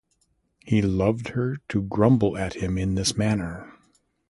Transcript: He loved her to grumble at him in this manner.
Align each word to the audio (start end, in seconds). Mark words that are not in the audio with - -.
He 0.65 0.81
loved 0.81 1.27
her 1.27 1.57
to 1.69 1.83
grumble 1.83 2.35
at 2.35 2.55
him 2.55 2.75
in 2.75 2.95
this 2.95 3.15
manner. 3.15 3.71